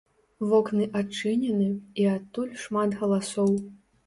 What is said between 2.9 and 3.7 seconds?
галасоў.